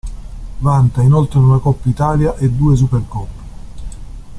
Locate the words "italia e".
1.87-2.49